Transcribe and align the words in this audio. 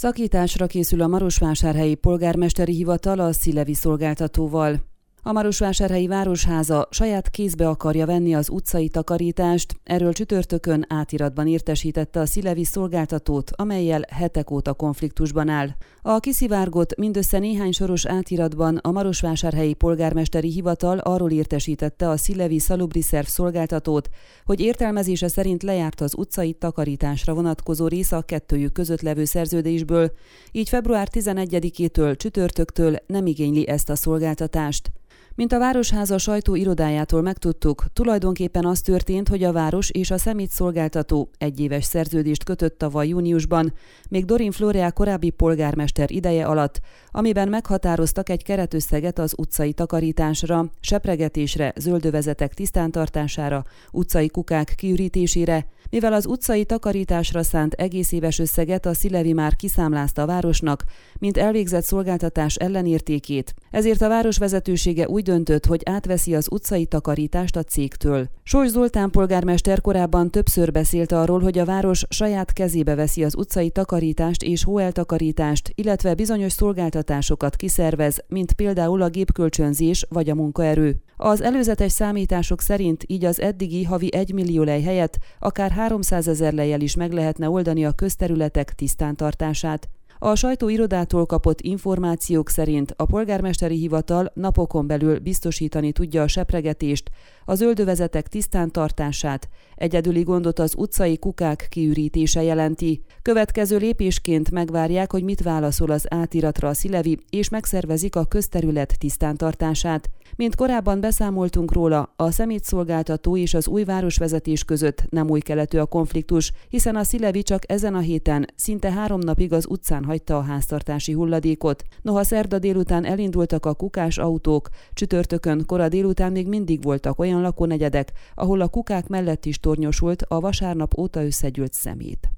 Szakításra 0.00 0.66
készül 0.66 1.02
a 1.02 1.06
Marosvásárhelyi 1.06 1.94
Polgármesteri 1.94 2.74
Hivatal 2.74 3.18
a 3.18 3.32
Szilevi 3.32 3.74
szolgáltatóval. 3.74 4.76
A 5.22 5.32
Marosvásárhelyi 5.32 6.06
Városháza 6.06 6.88
saját 6.90 7.30
kézbe 7.30 7.68
akarja 7.68 8.06
venni 8.06 8.34
az 8.34 8.50
utcai 8.50 8.88
takarítást, 8.88 9.80
erről 9.84 10.12
csütörtökön 10.12 10.84
átiratban 10.88 11.46
értesítette 11.46 12.20
a 12.20 12.26
Szilevi 12.26 12.64
szolgáltatót, 12.64 13.50
amelyel 13.54 14.04
hetek 14.10 14.50
óta 14.50 14.74
konfliktusban 14.74 15.48
áll. 15.48 15.68
A 16.02 16.18
kiszivárgott 16.18 16.96
mindössze 16.96 17.38
néhány 17.38 17.72
soros 17.72 18.06
átiratban 18.06 18.76
a 18.76 18.90
Marosvásárhelyi 18.90 19.74
Polgármesteri 19.74 20.50
Hivatal 20.50 20.98
arról 20.98 21.30
értesítette 21.30 22.08
a 22.08 22.16
Szilevi 22.16 22.58
Salubriszerv 22.58 23.26
szolgáltatót, 23.26 24.08
hogy 24.44 24.60
értelmezése 24.60 25.28
szerint 25.28 25.62
lejárt 25.62 26.00
az 26.00 26.14
utcai 26.16 26.52
takarításra 26.52 27.34
vonatkozó 27.34 27.86
része 27.86 28.16
a 28.16 28.22
kettőjük 28.22 28.72
között 28.72 29.00
levő 29.00 29.24
szerződésből, 29.24 30.12
így 30.52 30.68
február 30.68 31.08
11-től 31.12 32.16
csütörtöktől 32.16 32.96
nem 33.06 33.26
igényli 33.26 33.68
ezt 33.68 33.90
a 33.90 33.96
szolgáltatást. 33.96 34.92
Mint 35.38 35.52
a 35.52 35.58
Városháza 35.58 36.18
sajtó 36.18 36.54
irodájától 36.54 37.22
megtudtuk, 37.22 37.84
tulajdonképpen 37.92 38.64
az 38.64 38.80
történt, 38.80 39.28
hogy 39.28 39.44
a 39.44 39.52
város 39.52 39.90
és 39.90 40.10
a 40.10 40.18
szemét 40.18 40.50
szolgáltató 40.50 41.30
egyéves 41.38 41.84
szerződést 41.84 42.44
kötött 42.44 42.78
tavaly 42.78 43.08
júniusban, 43.08 43.72
még 44.08 44.24
Dorin 44.24 44.50
Flóreá 44.50 44.90
korábbi 44.90 45.30
polgármester 45.30 46.10
ideje 46.10 46.46
alatt, 46.46 46.80
amiben 47.10 47.48
meghatároztak 47.48 48.28
egy 48.28 48.42
keretösszeget 48.42 49.18
az 49.18 49.34
utcai 49.36 49.72
takarításra, 49.72 50.70
sepregetésre, 50.80 51.72
zöldövezetek 51.76 52.54
tisztántartására, 52.54 53.64
utcai 53.92 54.28
kukák 54.28 54.72
kiürítésére, 54.76 55.66
mivel 55.90 56.12
az 56.12 56.26
utcai 56.26 56.64
takarításra 56.64 57.42
szánt 57.42 57.72
egész 57.72 58.12
éves 58.12 58.38
összeget 58.38 58.86
a 58.86 58.94
Szilevi 58.94 59.32
már 59.32 59.56
kiszámlázta 59.56 60.22
a 60.22 60.26
városnak, 60.26 60.84
mint 61.18 61.36
elvégzett 61.36 61.84
szolgáltatás 61.84 62.54
ellenértékét, 62.54 63.54
ezért 63.70 64.02
a 64.02 64.08
város 64.08 64.38
vezetősége 64.38 65.08
úgy 65.08 65.27
döntött, 65.28 65.66
hogy 65.66 65.82
átveszi 65.84 66.34
az 66.34 66.48
utcai 66.50 66.86
takarítást 66.86 67.56
a 67.56 67.62
cégtől. 67.62 68.28
Sors 68.42 68.68
Zoltán 68.68 69.10
polgármester 69.10 69.80
korábban 69.80 70.30
többször 70.30 70.72
beszélt 70.72 71.12
arról, 71.12 71.40
hogy 71.40 71.58
a 71.58 71.64
város 71.64 72.04
saját 72.08 72.52
kezébe 72.52 72.94
veszi 72.94 73.24
az 73.24 73.36
utcai 73.36 73.70
takarítást 73.70 74.42
és 74.42 74.64
hóeltakarítást, 74.64 75.72
illetve 75.74 76.14
bizonyos 76.14 76.52
szolgáltatásokat 76.52 77.56
kiszervez, 77.56 78.24
mint 78.28 78.52
például 78.52 79.02
a 79.02 79.08
gépkölcsönzés 79.08 80.06
vagy 80.08 80.30
a 80.30 80.34
munkaerő. 80.34 80.96
Az 81.16 81.42
előzetes 81.42 81.92
számítások 81.92 82.60
szerint 82.60 83.04
így 83.06 83.24
az 83.24 83.40
eddigi 83.40 83.84
havi 83.84 84.14
1 84.14 84.32
millió 84.32 84.62
lej 84.62 84.82
helyett 84.82 85.18
akár 85.38 85.70
300 85.70 86.28
ezer 86.28 86.52
lejjel 86.52 86.80
is 86.80 86.96
meg 86.96 87.12
lehetne 87.12 87.48
oldani 87.48 87.84
a 87.84 87.92
közterületek 87.92 88.74
tisztántartását. 88.74 89.88
A 90.20 90.34
sajtóirodától 90.34 91.26
kapott 91.26 91.60
információk 91.60 92.48
szerint 92.48 92.94
a 92.96 93.04
polgármesteri 93.04 93.76
hivatal 93.76 94.30
napokon 94.34 94.86
belül 94.86 95.18
biztosítani 95.18 95.92
tudja 95.92 96.22
a 96.22 96.28
sepregetést, 96.28 97.10
a 97.44 97.54
zöldövezetek 97.54 98.28
tisztán 98.28 98.70
tartását, 98.70 99.48
egyedüli 99.74 100.22
gondot 100.22 100.58
az 100.58 100.74
utcai 100.76 101.18
kukák 101.18 101.66
kiürítése 101.70 102.42
jelenti. 102.42 103.02
Következő 103.22 103.76
lépésként 103.76 104.50
megvárják, 104.50 105.12
hogy 105.12 105.22
mit 105.22 105.42
válaszol 105.42 105.90
az 105.90 106.06
átiratra 106.08 106.68
a 106.68 106.74
Szilevi, 106.74 107.18
és 107.30 107.48
megszervezik 107.48 108.16
a 108.16 108.24
közterület 108.24 108.98
tisztántartását. 108.98 110.10
Mint 110.36 110.54
korábban 110.54 111.00
beszámoltunk 111.00 111.72
róla, 111.72 112.12
a 112.16 112.30
szemétszolgáltató 112.30 113.36
és 113.36 113.54
az 113.54 113.68
új 113.68 113.84
városvezetés 113.84 114.64
között 114.64 115.04
nem 115.10 115.30
új 115.30 115.40
keletű 115.40 115.78
a 115.78 115.86
konfliktus, 115.86 116.52
hiszen 116.68 116.96
a 116.96 117.02
Szilevi 117.02 117.42
csak 117.42 117.70
ezen 117.70 117.94
a 117.94 117.98
héten 117.98 118.46
szinte 118.56 118.92
három 118.92 119.20
napig 119.20 119.52
az 119.52 119.66
utcán 119.68 120.04
hagyta 120.04 120.36
a 120.36 120.42
háztartási 120.42 121.12
hulladékot. 121.12 121.82
Noha 122.02 122.24
szerda 122.24 122.58
délután 122.58 123.04
elindultak 123.04 123.66
a 123.66 123.74
kukás 123.74 124.18
autók, 124.18 124.68
csütörtökön 124.92 125.66
kora 125.66 125.88
délután 125.88 126.32
még 126.32 126.48
mindig 126.48 126.82
voltak 126.82 127.18
olyan 127.18 127.40
lakónegyedek, 127.40 128.12
ahol 128.34 128.60
a 128.60 128.68
kukák 128.68 129.08
mellett 129.08 129.44
is 129.44 129.60
tornyosult 129.60 130.22
a 130.22 130.40
vasárnap 130.40 130.98
óta 130.98 131.24
összegyűlt 131.24 131.72
szemét. 131.72 132.37